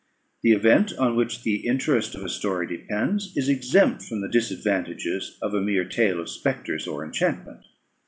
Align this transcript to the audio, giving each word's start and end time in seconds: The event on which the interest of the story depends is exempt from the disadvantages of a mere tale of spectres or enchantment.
The 0.41 0.53
event 0.53 0.97
on 0.97 1.15
which 1.15 1.43
the 1.43 1.57
interest 1.67 2.15
of 2.15 2.21
the 2.23 2.29
story 2.29 2.65
depends 2.65 3.37
is 3.37 3.47
exempt 3.49 4.01
from 4.01 4.21
the 4.21 4.27
disadvantages 4.29 5.37
of 5.43 5.53
a 5.53 5.61
mere 5.61 5.85
tale 5.85 6.19
of 6.19 6.27
spectres 6.27 6.87
or 6.87 7.05
enchantment. 7.05 7.67